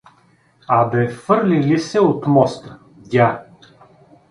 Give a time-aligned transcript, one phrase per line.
[0.67, 2.79] —А бе, фърлили се от моста…
[2.97, 3.43] Дя!